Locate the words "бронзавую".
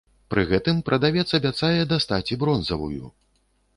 2.45-3.05